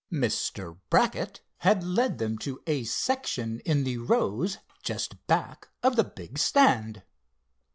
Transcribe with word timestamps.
Mr. 0.11 0.79
Brackett 0.89 1.41
had 1.57 1.83
led 1.83 2.17
them 2.17 2.39
to 2.39 2.59
a 2.65 2.85
section 2.85 3.59
in 3.65 3.83
the 3.83 3.99
rows 3.99 4.57
just 4.81 5.27
back 5.27 5.69
of 5.83 5.95
the 5.95 6.03
big 6.03 6.39
stand. 6.39 7.03